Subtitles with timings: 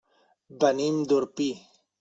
[0.63, 1.51] Venim d'Orpí.